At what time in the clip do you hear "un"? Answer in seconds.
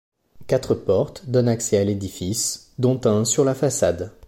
3.05-3.23